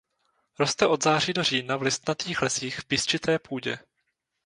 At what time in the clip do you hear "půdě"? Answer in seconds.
3.39-3.79